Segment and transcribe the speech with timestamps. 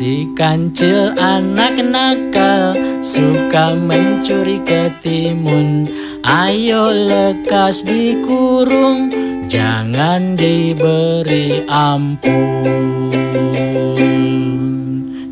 [0.00, 2.72] Si kancil anak nakal
[3.04, 5.84] Suka mencuri ketimun
[6.24, 9.12] Ayo lekas dikurung
[9.44, 12.32] Jangan diberi ampun.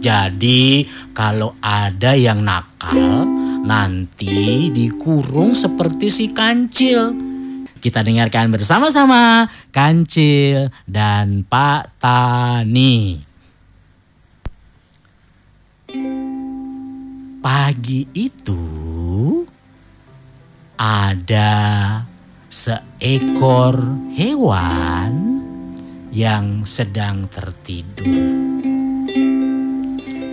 [0.04, 0.84] Jadi
[1.16, 3.24] kalau ada yang nakal
[3.64, 7.16] Nanti dikurung seperti si kancil.
[7.80, 13.27] Kita dengarkan bersama-sama Kancil dan Pak Tani.
[17.40, 18.60] Pagi itu
[20.76, 21.56] ada
[22.44, 25.40] seekor hewan
[26.12, 28.04] yang sedang tertidur.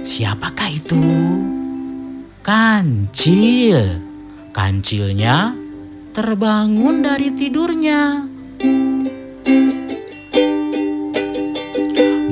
[0.04, 1.08] Siapakah itu?
[2.44, 4.04] Kancil.
[4.52, 5.56] Kancilnya
[6.12, 8.28] terbangun dari tidurnya.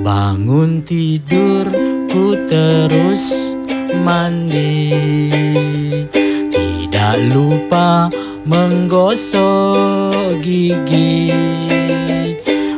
[0.03, 1.82] Bangun tidur
[2.13, 3.57] ku terus
[4.05, 4.93] mandi
[6.13, 8.13] Tidak lupa
[8.45, 11.33] menggosok gigi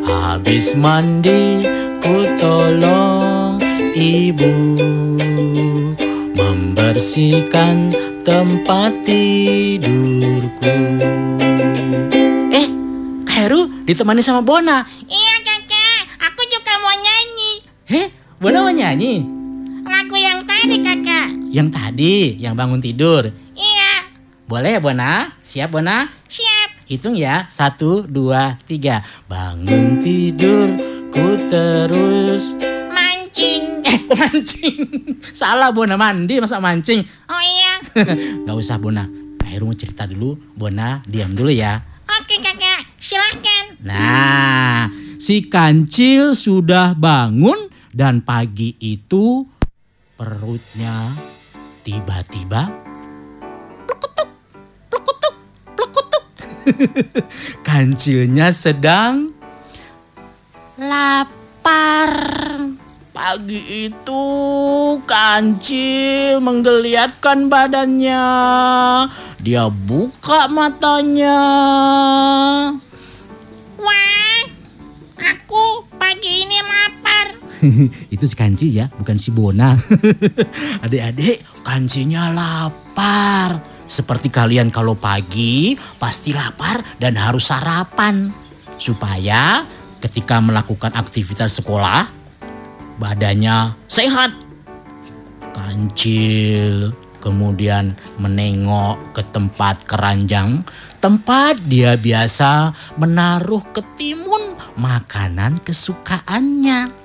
[0.08, 1.68] Habis mandi
[2.00, 3.59] ku tolong
[3.92, 4.80] ibu
[6.31, 7.92] Membersihkan
[8.26, 10.74] tempat tidurku.
[12.50, 12.68] Eh,
[13.30, 14.81] Heru ditemani sama Bona.
[15.06, 17.52] Iya kakak, aku juga mau nyanyi.
[17.86, 18.08] Heh,
[18.42, 19.34] Bona mau nyanyi?
[20.56, 21.28] Tadi kakak.
[21.52, 23.28] Yang tadi, yang bangun tidur.
[23.52, 24.08] Iya.
[24.48, 25.36] Boleh ya Bona?
[25.44, 26.08] Siap Bona?
[26.31, 26.88] Siap.
[26.88, 29.03] Hitung ya, satu, dua, tiga.
[29.28, 30.72] Bangun tidur,
[31.12, 32.56] ku terus
[32.88, 33.84] mancing.
[33.84, 34.80] Eh, mancing.
[35.36, 37.03] Salah Bona mandi, masa mancing.
[37.28, 37.84] Oh iya.
[38.47, 39.12] Gak usah Bona.
[39.36, 40.40] Kak Heru mau cerita dulu.
[40.56, 41.84] Bona diam dulu ya.
[42.16, 43.75] Oke kakak, silahkan.
[43.84, 44.88] Nah,
[45.19, 49.52] si kancil sudah bangun dan pagi itu
[50.16, 51.12] perutnya
[51.84, 52.72] tiba-tiba
[53.84, 54.30] plekutuk,
[54.88, 55.36] plekutuk,
[55.76, 56.24] plekutuk.
[57.68, 59.36] Kancilnya sedang
[60.80, 62.12] lapar.
[63.16, 64.24] Pagi itu
[65.08, 68.28] kancil menggeliatkan badannya.
[69.40, 71.40] Dia buka matanya.
[73.80, 74.40] Wah,
[75.16, 77.05] aku pagi ini lapar.
[78.14, 79.76] itu si kancil ya, bukan si Bona.
[80.86, 83.59] Adik-adik, kancilnya lapar.
[83.86, 88.34] Seperti kalian kalau pagi pasti lapar dan harus sarapan.
[88.75, 89.64] Supaya
[90.02, 92.09] ketika melakukan aktivitas sekolah,
[92.98, 94.34] badannya sehat.
[95.56, 96.92] Kancil
[97.25, 100.62] kemudian menengok ke tempat keranjang,
[101.02, 102.70] tempat dia biasa
[103.02, 107.05] menaruh ketimun makanan kesukaannya.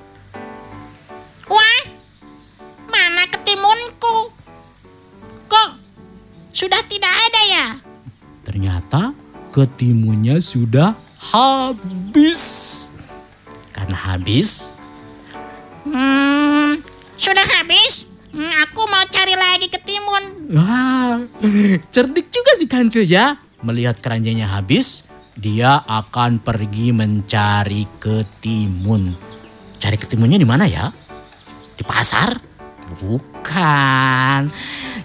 [9.50, 12.42] Ketimunnya sudah habis.
[13.74, 14.70] Karena habis,
[15.80, 16.76] Hmm,
[17.16, 18.04] sudah habis?
[18.30, 20.52] Hmm, aku mau cari lagi ketimun.
[20.52, 21.24] wah,
[21.88, 23.40] cerdik juga si kancil ya.
[23.64, 25.02] Melihat keranjangnya habis,
[25.34, 29.16] dia akan pergi mencari ketimun.
[29.80, 30.92] Cari ketimunnya di mana ya?
[31.74, 32.36] Di pasar?
[33.00, 34.52] Bukan.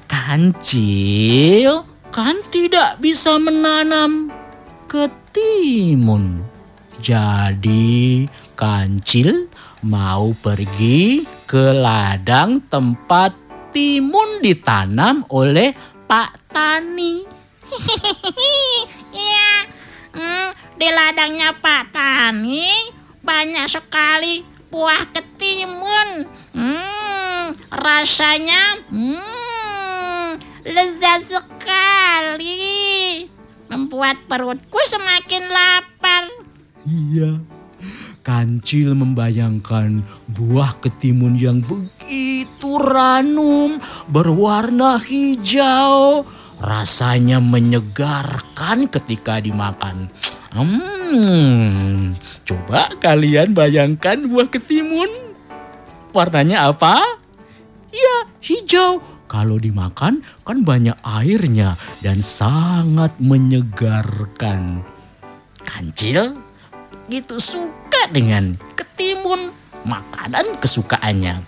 [0.06, 4.28] Kancil kan tidak bisa menanam
[4.90, 6.42] ketimun.
[7.02, 8.26] Jadi
[8.56, 9.52] kancil
[9.86, 13.36] mau pergi ke ladang tempat
[13.76, 15.76] timun ditanam oleh
[16.08, 17.28] Pak Tani.
[19.12, 19.52] Iya,
[20.16, 22.72] hmm, di ladangnya Pak Tani
[23.20, 26.10] banyak sekali buah ketimun.
[26.56, 33.35] Hmm, rasanya hmm, lezat sekali.
[33.70, 36.24] Membuat perutku semakin lapar.
[36.86, 37.42] Iya.
[38.26, 40.02] Kancil membayangkan
[40.34, 43.78] buah ketimun yang begitu ranum,
[44.10, 46.26] berwarna hijau.
[46.58, 50.10] Rasanya menyegarkan ketika dimakan.
[50.56, 52.16] Hmm,
[52.48, 55.12] coba kalian bayangkan buah ketimun.
[56.16, 56.98] Warnanya apa?
[57.94, 59.04] Ya, hijau.
[59.26, 61.76] Kalau dimakan kan banyak airnya
[62.06, 64.86] dan sangat menyegarkan.
[65.66, 66.38] Kancil
[67.10, 69.50] gitu suka dengan ketimun
[69.86, 71.42] makanan kesukaannya.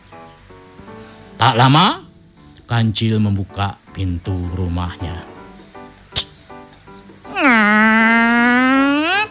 [1.38, 2.02] Tak lama,
[2.66, 5.22] Kancil membuka pintu rumahnya.
[7.38, 9.22] Hmm.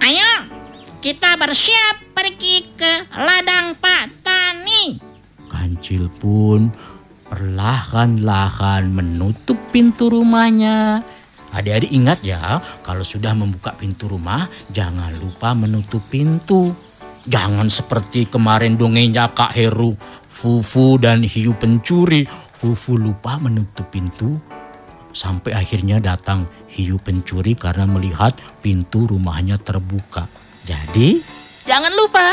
[0.00, 0.32] Ayo,
[1.04, 4.96] kita bersiap pergi ke ladang Pak Tani.
[6.18, 6.72] pun
[7.28, 11.04] perlahan-lahan menutup pintu rumahnya.
[11.48, 16.72] Adik-adik ingat ya, kalau sudah membuka pintu rumah, jangan lupa menutup pintu.
[17.28, 19.96] Jangan seperti kemarin dongengnya Kak Heru,
[20.28, 22.24] Fufu dan Hiu pencuri.
[22.58, 24.40] Fufu lupa menutup pintu,
[25.12, 30.26] sampai akhirnya datang Hiu pencuri karena melihat pintu rumahnya terbuka.
[30.64, 31.20] Jadi,
[31.64, 32.26] jangan lupa.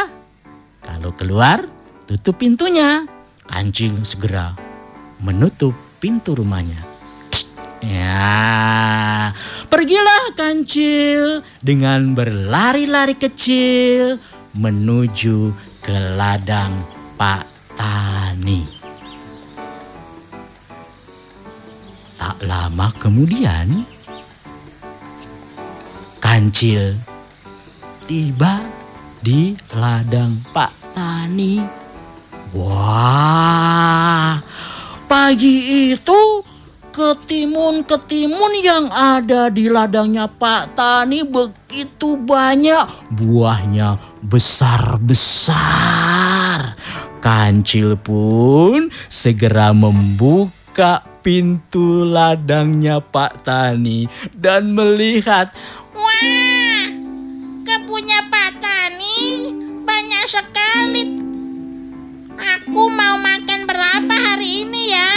[0.84, 1.64] Kalau keluar,
[2.08, 3.06] tutup pintunya.
[3.46, 4.65] Kancil segera
[5.20, 6.80] menutup pintu rumahnya.
[7.86, 9.30] Ya,
[9.70, 14.18] pergilah kancil dengan berlari-lari kecil
[14.58, 15.54] menuju
[15.86, 16.82] ke ladang
[17.14, 17.46] Pak
[17.78, 18.66] Tani.
[22.16, 23.86] Tak lama kemudian,
[26.18, 26.98] kancil
[28.10, 28.66] tiba
[29.22, 31.62] di ladang Pak Tani.
[32.56, 34.40] Wah,
[35.06, 36.42] pagi itu
[36.96, 43.12] ketimun-ketimun yang ada di ladangnya Pak Tani begitu banyak.
[43.14, 45.60] Buahnya besar-besar.
[47.20, 55.50] Kancil pun segera membuka pintu ladangnya Pak Tani dan melihat
[55.98, 56.86] Wah,
[57.66, 59.50] kebunnya Pak Tani
[59.82, 61.25] banyak sekali.
[62.36, 65.16] Aku mau makan berapa hari ini ya?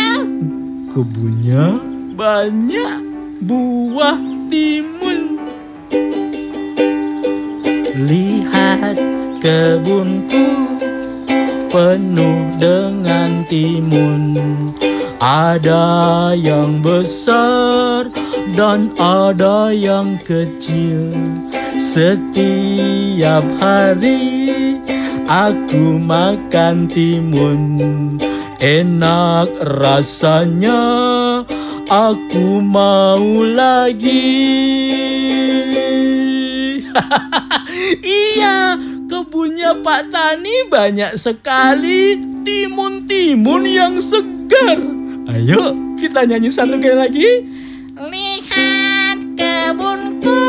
[0.99, 1.79] kebunnya
[2.19, 2.99] banyak
[3.47, 4.19] buah
[4.50, 5.38] timun.
[8.03, 8.99] Lihat
[9.38, 10.75] kebunku
[11.70, 14.35] penuh dengan timun.
[15.23, 18.11] Ada yang besar
[18.59, 21.15] dan ada yang kecil.
[21.79, 24.50] Setiap hari
[25.29, 28.17] aku makan timun.
[28.59, 29.47] Enak
[29.79, 30.83] rasanya,
[31.87, 34.35] aku mau lagi.
[38.03, 38.75] iya,
[39.07, 44.83] kebunnya Pak Tani banyak sekali timun-timun yang segar.
[45.31, 47.31] Ayo, kita nyanyi satu kali lagi.
[47.95, 50.43] Lihat kebunku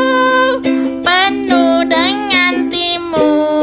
[1.06, 3.59] penuh dengan timun.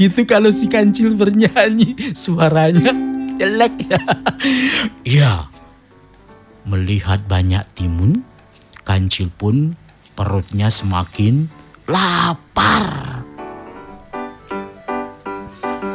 [0.00, 2.88] Begitu kalau si kancil bernyanyi, suaranya
[3.36, 4.00] jelek ya.
[5.20, 5.34] Iya.
[6.64, 8.24] Melihat banyak timun,
[8.80, 9.76] kancil pun
[10.16, 11.52] perutnya semakin
[11.84, 13.20] lapar.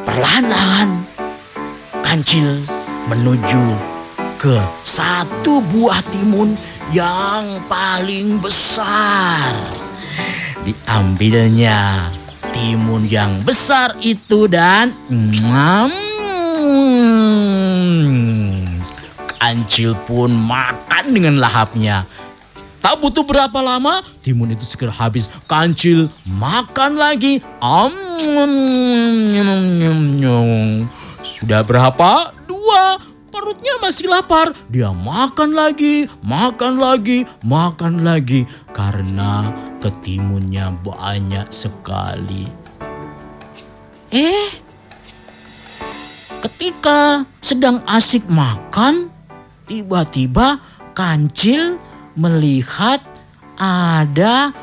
[0.05, 1.01] Perlahan-lahan
[2.05, 2.61] kancil
[3.09, 3.65] menuju
[4.37, 6.53] ke satu buah timun
[6.93, 9.49] yang paling besar.
[10.61, 12.05] Diambilnya
[12.55, 15.43] timun yang besar itu dan mm,
[19.35, 22.07] kancil pun makan dengan lahapnya.
[22.79, 25.27] Tak butuh berapa lama, timun itu segera habis.
[25.49, 27.41] Kancil makan lagi.
[27.57, 27.91] Am,
[31.25, 32.29] Sudah berapa?
[32.45, 33.14] Dua.
[33.35, 34.55] Perutnya masih lapar.
[34.71, 38.47] Dia makan lagi, makan lagi, makan lagi.
[38.71, 39.51] Karena
[39.83, 42.47] ketimunnya banyak sekali.
[44.15, 44.47] Eh,
[46.47, 49.11] ketika sedang asik makan,
[49.67, 50.63] tiba-tiba
[50.95, 51.75] kancil
[52.15, 53.03] melihat
[53.59, 54.55] ada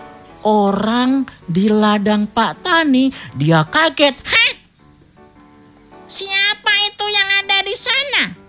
[0.49, 3.13] orang di ladang Pak Tani.
[3.37, 4.17] Dia kaget.
[4.17, 4.53] Hah?
[6.09, 8.42] Siapa itu yang ada di sana?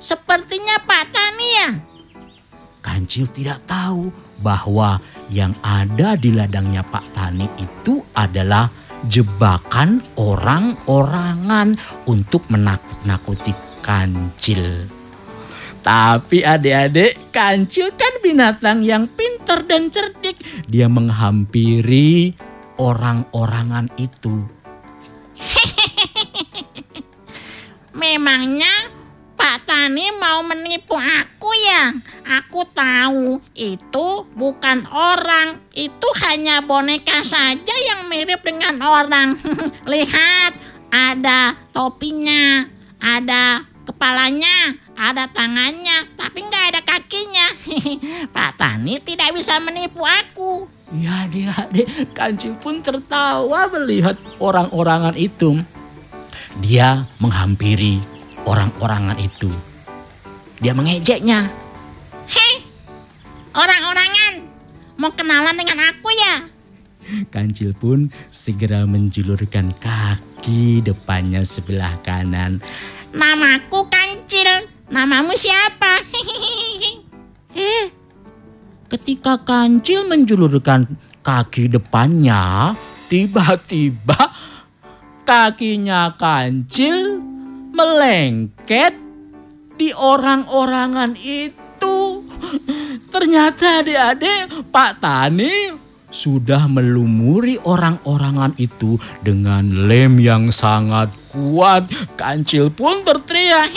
[0.00, 1.68] Sepertinya Pak Tani ya?
[2.80, 4.08] Kancil tidak tahu
[4.40, 4.96] bahwa
[5.28, 8.72] yang ada di ladangnya Pak Tani itu adalah
[9.04, 11.76] jebakan orang-orangan
[12.08, 13.52] untuk menakut-nakuti
[13.84, 14.88] Kancil.
[15.84, 20.40] Tapi adik-adik, Kancil kan binatang yang pintar dan cerdik.
[20.64, 22.32] Dia menghampiri
[22.80, 24.48] orang-orangan itu.
[28.00, 28.89] Memangnya
[29.50, 31.90] Pak Tani mau menipu aku ya?
[32.38, 35.58] Aku tahu itu bukan orang.
[35.74, 39.34] Itu hanya boneka saja yang mirip dengan orang.
[39.90, 40.54] Lihat,
[40.94, 42.62] ada topinya,
[43.02, 47.50] ada kepalanya, ada tangannya, tapi nggak ada kakinya.
[48.38, 50.70] Pak Tani tidak bisa menipu aku.
[50.94, 55.58] Ya adik-adik, kancil pun tertawa melihat orang-orangan itu.
[56.62, 59.50] Dia menghampiri orang-orangan itu.
[60.60, 61.48] Dia mengejeknya.
[62.28, 62.54] Hei,
[63.56, 64.32] orang-orangan,
[65.00, 66.34] mau kenalan dengan aku ya?
[67.32, 72.62] Kancil pun segera menjulurkan kaki depannya sebelah kanan.
[73.10, 75.98] Namaku Kancil, namamu siapa?
[77.58, 77.90] eh,
[78.86, 80.86] ketika Kancil menjulurkan
[81.24, 82.76] kaki depannya,
[83.10, 84.30] tiba-tiba
[85.26, 87.19] kakinya Kancil
[87.80, 88.92] melengket
[89.80, 92.20] di orang-orangan itu.
[93.08, 95.72] Ternyata adik-adik Pak Tani
[96.12, 101.88] sudah melumuri orang-orangan itu dengan lem yang sangat kuat.
[102.20, 103.72] Kancil pun berteriak,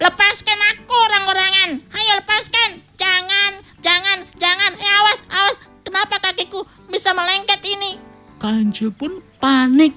[0.00, 7.60] lepaskan aku orang-orangan, ayo lepaskan, jangan, jangan, jangan, eh awas, awas, kenapa kakiku bisa melengket
[7.68, 8.00] ini?
[8.40, 9.92] Kancil pun panik.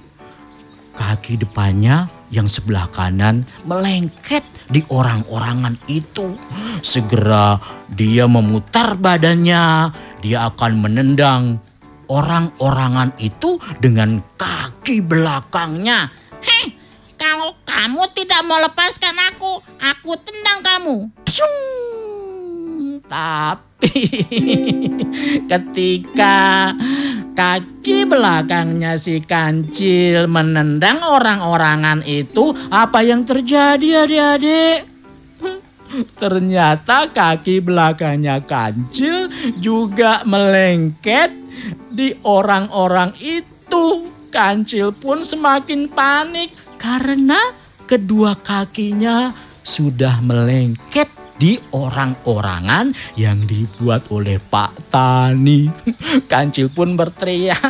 [0.96, 6.34] Kaki depannya yang sebelah kanan melengket di orang-orangan itu.
[6.82, 7.58] Segera
[7.90, 11.62] dia memutar badannya, dia akan menendang
[12.10, 16.10] orang-orangan itu dengan kaki belakangnya.
[16.42, 16.74] Hei,
[17.18, 20.96] kalau kamu tidak mau lepaskan aku, aku tendang kamu.
[21.26, 23.02] Pshung.
[23.06, 24.02] Tapi
[25.50, 26.72] ketika
[27.36, 34.88] kaki belakangnya si kancil menendang orang-orangan itu, apa yang terjadi adik-adik?
[36.20, 39.28] Ternyata kaki belakangnya kancil
[39.60, 41.30] juga melengket
[41.92, 44.16] di orang-orang itu.
[44.26, 47.38] Kancil pun semakin panik karena
[47.88, 49.32] kedua kakinya
[49.64, 55.68] sudah melengket di orang-orangan yang dibuat oleh Pak Tani.
[56.32, 57.60] Kancil pun berteriak,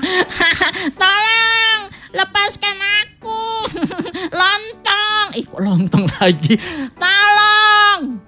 [1.00, 1.80] Tolong,
[2.14, 3.42] lepaskan aku.
[4.40, 5.26] lontong.
[5.34, 6.54] Eh kok lontong lagi?
[6.94, 8.22] Tolong.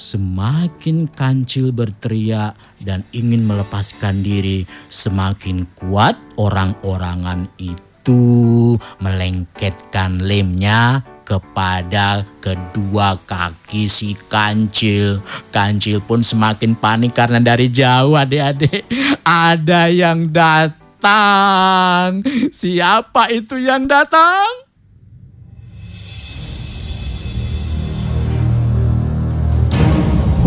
[0.00, 13.14] Semakin kancil berteriak dan ingin melepaskan diri, semakin kuat orang-orangan itu melengketkan lemnya kepada kedua
[13.22, 15.22] kaki si kancil.
[15.54, 18.82] Kancil pun semakin panik karena dari jauh adik-adik
[19.22, 22.26] ada yang datang.
[22.50, 24.66] Siapa itu yang datang?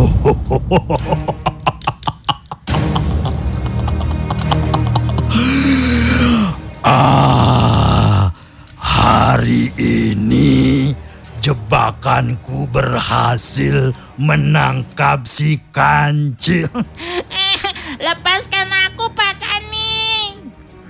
[0.03, 1.42] ah,
[12.03, 16.67] jebakanku berhasil menangkap si kancil.
[18.03, 20.35] Lepaskan aku, Pak Tani.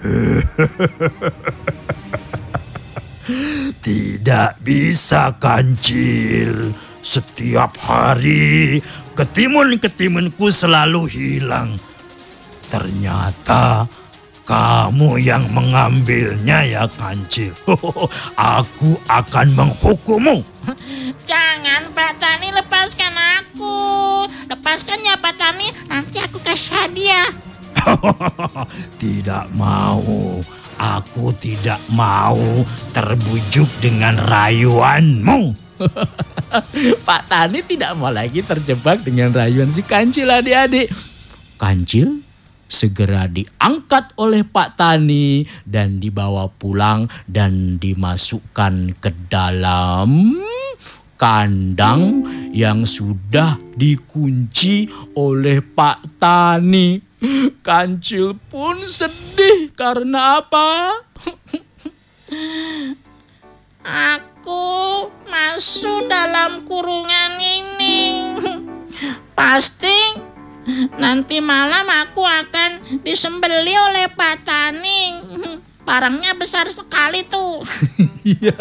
[3.85, 6.73] Tidak bisa kancil.
[7.05, 8.81] Setiap hari
[9.13, 11.77] ketimun-ketimunku selalu hilang.
[12.73, 13.85] Ternyata
[14.43, 17.55] kamu yang mengambilnya ya kancil.
[18.59, 20.43] Aku akan menghukummu.
[21.23, 23.79] Jangan, Pak Tani, lepaskan aku.
[24.51, 25.71] Lepaskan ya, Pak Tani.
[25.87, 27.29] Nanti aku kasih hadiah.
[29.01, 30.39] tidak mau.
[30.75, 32.35] Aku tidak mau
[32.91, 35.55] terbujuk dengan rayuanmu.
[37.07, 40.91] Pak Tani tidak mau lagi terjebak dengan rayuan si kancil adik-adik.
[41.55, 42.19] Kancil
[42.67, 50.41] segera diangkat oleh Pak Tani dan dibawa pulang dan dimasukkan ke dalam
[51.23, 56.99] kandang yang sudah dikunci oleh Pak Tani.
[57.63, 60.99] Kancil pun sedih karena apa?
[63.87, 64.67] Aku
[65.31, 68.27] masuk dalam kurungan ini.
[69.31, 70.19] Pasti
[70.99, 75.01] nanti malam aku akan disembeli oleh Pak Tani.
[75.87, 77.63] Parangnya besar sekali tuh.
[78.23, 78.55] Iya,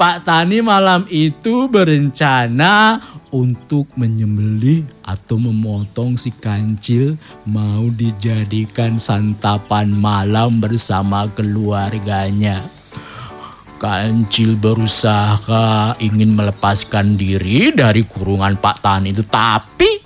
[0.00, 3.04] Pak Tani malam itu berencana
[3.36, 12.64] untuk menyembelih atau memotong si kancil mau dijadikan santapan malam bersama keluarganya.
[13.76, 20.00] Kancil berusaha ingin melepaskan diri dari kurungan Pak Tani itu, tapi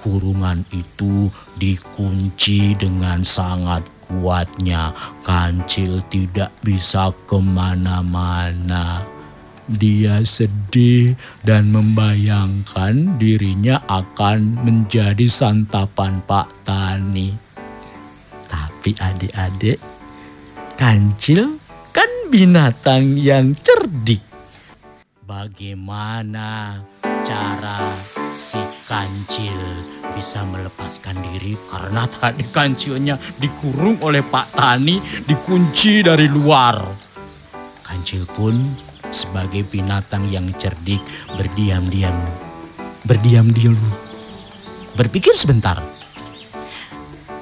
[0.00, 1.28] kurungan itu
[1.60, 4.90] dikunci dengan sangat kuatnya.
[5.22, 9.06] Kancil tidak bisa ke mana-mana.
[9.70, 11.14] Dia sedih
[11.46, 17.30] dan membayangkan dirinya akan menjadi santapan Pak Tani.
[18.50, 19.78] Tapi adik-adik,
[20.74, 21.62] kancil
[21.94, 24.26] kan binatang yang cerdik.
[25.22, 26.82] Bagaimana
[27.22, 27.78] cara
[28.32, 29.58] si kancil
[30.14, 36.78] bisa melepaskan diri karena tadi kancilnya dikurung oleh Pak Tani, dikunci dari luar.
[37.82, 38.54] Kancil pun
[39.10, 41.02] sebagai binatang yang cerdik
[41.34, 42.14] berdiam-diam.
[43.02, 43.90] Berdiam dulu.
[44.94, 45.80] Berpikir sebentar.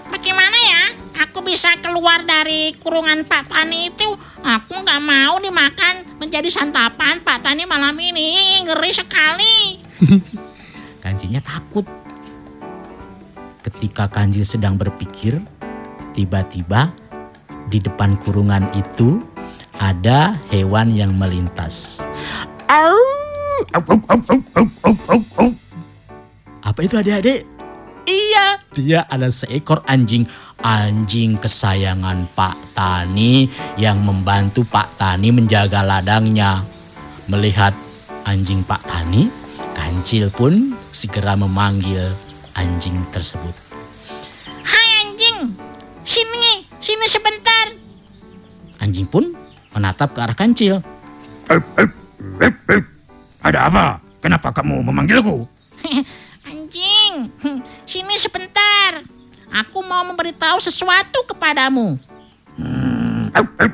[0.09, 0.85] Bagaimana ya?
[1.29, 4.09] Aku bisa keluar dari kurungan Pak Tani itu.
[4.45, 8.63] Aku nggak mau dimakan menjadi santapan Pak Tani malam ini.
[8.63, 9.57] Ngeri sekali.
[11.29, 11.85] Kancilnya takut.
[13.61, 15.37] Ketika Kancil sedang berpikir,
[16.17, 16.89] tiba-tiba
[17.69, 19.21] di depan kurungan itu
[19.77, 22.01] ada hewan yang melintas.
[22.65, 22.97] Au!
[23.77, 25.49] Au, au, au, au, au, au, au, au.
[26.65, 27.45] Apa itu adik-adik?
[28.09, 30.25] Iya, dia ada seekor anjing.
[30.65, 36.65] Anjing kesayangan Pak Tani yang membantu Pak Tani menjaga ladangnya.
[37.29, 37.77] Melihat
[38.25, 39.29] anjing Pak Tani,
[39.77, 42.13] Kancil pun segera memanggil
[42.57, 43.55] anjing tersebut.
[44.65, 45.55] Hai anjing,
[46.05, 47.75] sini, sini sebentar.
[48.79, 49.35] Anjing pun
[49.75, 50.81] menatap ke arah Kancil.
[51.49, 51.91] Eh, eh,
[52.45, 52.83] eh, eh.
[53.43, 53.85] Ada apa?
[54.19, 55.47] Kenapa kamu memanggilku?
[56.51, 57.31] Anjing,
[57.87, 59.05] sini sebentar.
[59.49, 61.97] Aku mau memberitahu sesuatu kepadamu.
[62.59, 63.73] Hmm, eh, eh.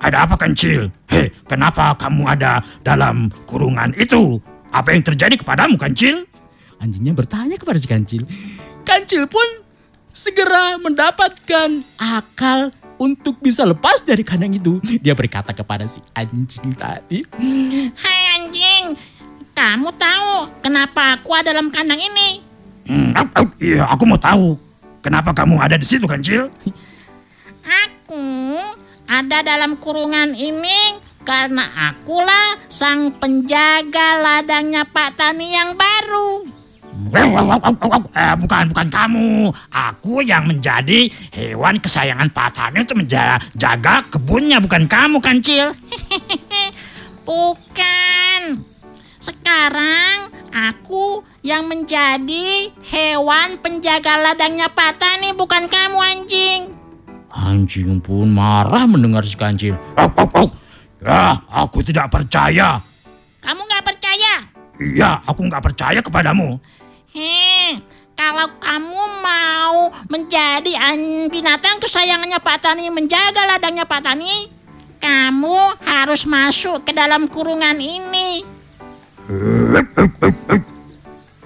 [0.00, 0.88] Ada apa kancil?
[1.12, 4.40] Hei, kenapa kamu ada dalam kurungan itu?
[4.72, 6.24] Apa yang terjadi kepadamu kancil?
[6.80, 8.24] Anjingnya bertanya kepada si Kancil.
[8.88, 9.44] Kancil pun
[10.10, 14.76] segera mendapatkan akal untuk bisa lepas dari kandang itu.
[15.00, 17.24] Dia berkata kepada si anjing tadi.
[17.96, 18.96] Hai anjing,
[19.56, 22.44] kamu tahu kenapa aku ada dalam kandang ini?
[22.84, 24.56] Hmm, au, iya, aku mau tahu.
[25.00, 26.52] Kenapa kamu ada di situ kancil?
[27.64, 28.20] Aku
[29.08, 36.59] ada dalam kurungan ini karena akulah sang penjaga ladangnya Pak Tani yang baru.
[37.10, 39.50] Eh, bukan, bukan kamu.
[39.70, 45.74] Aku yang menjadi hewan kesayangan Pak Tani untuk menjaga kebunnya, bukan kamu, Kancil.
[47.30, 48.66] Bukan.
[49.22, 56.60] Sekarang aku yang menjadi hewan penjaga ladangnya Pak Tani bukan kamu anjing.
[57.30, 59.78] Anjing pun marah mendengar si Kancil.
[61.00, 62.82] Ya, aku tidak percaya.
[63.38, 64.34] Kamu nggak percaya?
[64.80, 66.58] Iya, aku nggak percaya kepadamu.
[67.10, 67.82] Heh,
[68.14, 74.46] kalau kamu mau menjadi an- binatang kesayangannya Pak Tani, menjaga ladangnya Pak Tani,
[75.02, 78.46] kamu harus masuk ke dalam kurungan ini.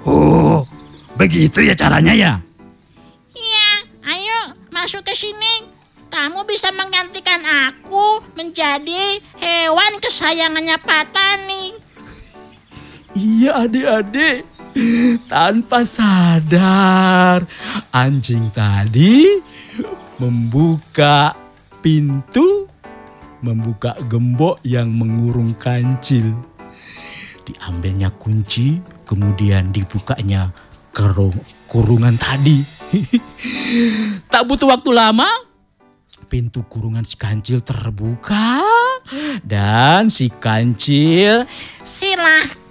[0.05, 0.69] Oh,
[1.17, 2.33] begitu ya caranya ya?
[3.33, 3.71] Iya,
[4.05, 5.73] ayo masuk ke sini.
[6.13, 11.65] Kamu bisa menggantikan aku menjadi hewan kesayangannya Pak Tani.
[13.17, 14.54] Iya adik-adik.
[15.31, 17.47] Tanpa sadar,
[17.95, 19.39] anjing tadi
[20.19, 21.31] membuka
[21.79, 22.67] pintu,
[23.39, 26.35] membuka gembok yang mengurung kancil.
[27.47, 30.51] Diambilnya kunci, kemudian dibukanya
[30.91, 32.67] kerung- kurungan tadi.
[34.33, 35.29] tak butuh waktu lama,
[36.27, 38.59] pintu kurungan si kancil terbuka
[39.47, 41.47] dan si kancil
[41.85, 42.64] Silahkan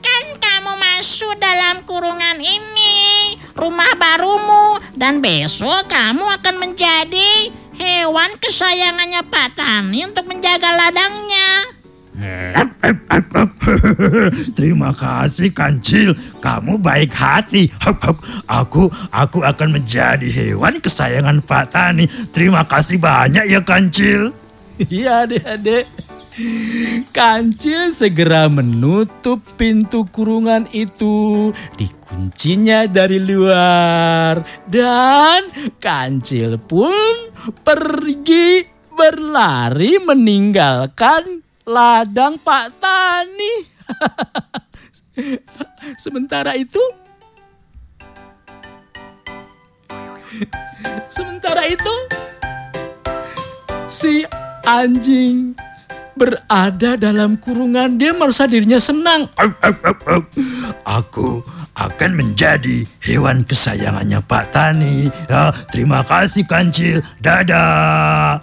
[1.03, 10.07] masuk dalam kurungan ini, rumah barumu, dan besok kamu akan menjadi hewan kesayangannya Pak Tani
[10.07, 11.67] untuk menjaga ladangnya.
[14.55, 17.67] Terima kasih Kancil, kamu baik hati.
[18.47, 22.07] Aku aku akan menjadi hewan kesayangan Pak Tani.
[22.31, 24.31] Terima kasih banyak ya Kancil.
[24.87, 25.83] Iya adik-adik.
[27.13, 31.53] Kancil segera menutup pintu kurungan itu.
[31.77, 34.41] Dikuncinya dari luar.
[34.65, 35.45] Dan
[35.77, 37.29] kancil pun
[37.61, 43.53] pergi berlari meninggalkan ladang Pak Tani.
[46.03, 46.81] Sementara itu,
[51.11, 51.95] sementara itu,
[53.91, 54.23] si
[54.63, 55.51] anjing
[56.13, 59.29] berada dalam kurungan dia merasa dirinya senang.
[60.85, 61.41] Aku
[61.73, 65.09] akan menjadi hewan kesayangannya Pak Tani.
[65.29, 67.01] Ya, terima kasih Kancil.
[67.19, 68.41] Dadah.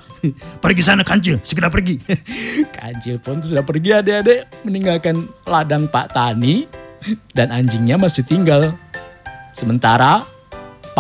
[0.60, 1.96] Pergi sana Kancil, segera pergi.
[2.76, 5.16] Kancil pun sudah pergi adik-adik meninggalkan
[5.48, 6.68] ladang Pak Tani
[7.32, 8.76] dan anjingnya masih tinggal.
[9.56, 10.22] Sementara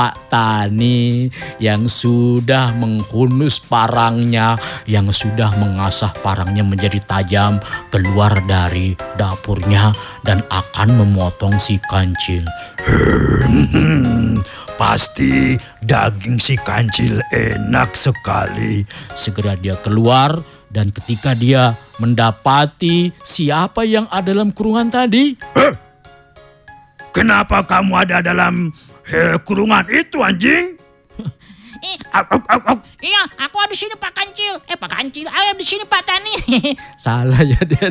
[0.00, 1.28] Pak Tani
[1.60, 4.56] yang sudah menghunus parangnya,
[4.88, 7.60] yang sudah mengasah parangnya menjadi tajam,
[7.92, 9.92] keluar dari dapurnya
[10.24, 12.48] dan akan memotong si kancil.
[13.44, 14.40] Hmm,
[14.80, 18.80] pasti daging si Kancil enak sekali.
[19.12, 20.32] Segera dia keluar
[20.72, 25.36] dan ketika dia mendapati siapa yang ada dalam kurungan tadi,
[27.10, 28.70] Kenapa kamu ada dalam
[29.08, 30.76] eh, kurungan itu anjing?
[31.80, 31.96] Eh,
[33.00, 34.52] iya, aku ada di sini Pak Kancil.
[34.68, 36.34] Eh, Pak Kancil, ayo di sini Pak Tani.
[37.00, 37.88] Salah ya dia.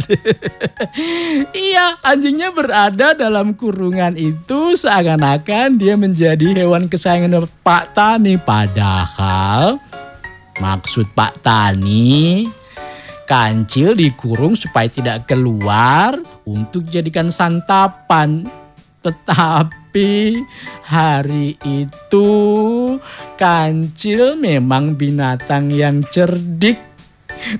[1.57, 8.37] iya, anjingnya berada dalam kurungan itu seakan-akan dia menjadi hewan kesayangan Pak Tani.
[8.37, 9.81] Padahal
[10.61, 12.45] maksud Pak Tani
[13.29, 18.49] kancil dikurung supaya tidak keluar untuk jadikan santapan.
[19.89, 20.45] Tetapi
[20.85, 22.29] hari itu
[23.41, 26.88] kancil memang binatang yang cerdik.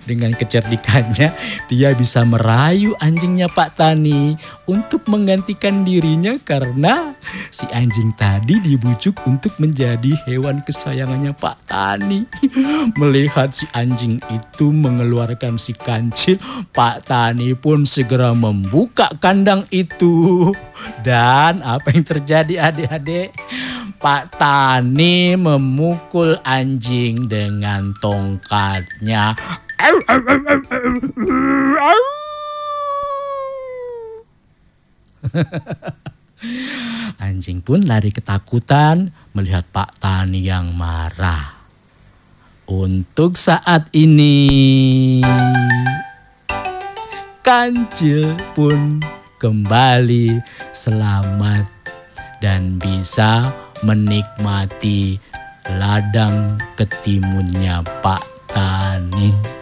[0.03, 1.29] Dengan kecerdikannya,
[1.67, 4.35] dia bisa merayu anjingnya Pak Tani
[4.69, 7.15] untuk menggantikan dirinya karena
[7.49, 12.25] si anjing tadi dibujuk untuk menjadi hewan kesayangannya Pak Tani.
[12.99, 16.37] Melihat si anjing itu mengeluarkan si kancil,
[16.71, 20.49] Pak Tani pun segera membuka kandang itu.
[21.03, 23.35] Dan apa yang terjadi adik-adik?
[23.99, 29.35] Pak Tani memukul anjing dengan tongkatnya.
[37.23, 41.55] Anjing pun lari ketakutan melihat Pak Tani yang marah.
[42.69, 45.23] Untuk saat ini,
[47.41, 48.99] kancil pun
[49.39, 50.43] kembali
[50.75, 51.65] selamat
[52.43, 53.49] dan bisa
[53.81, 55.17] menikmati
[55.79, 59.58] ladang ketimunnya Pak Tani.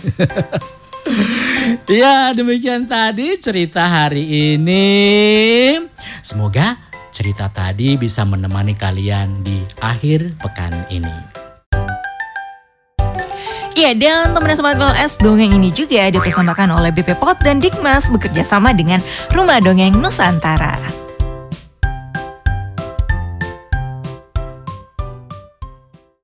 [2.00, 4.88] ya demikian tadi cerita hari ini.
[6.20, 6.76] Semoga
[7.10, 11.40] cerita tadi bisa menemani kalian di akhir pekan ini.
[13.80, 18.44] Ya, dan teman Sobat PLS, dongeng ini juga dipersembahkan oleh BP Pot dan Dikmas bekerja
[18.44, 19.00] sama dengan
[19.32, 20.99] Rumah Dongeng Nusantara.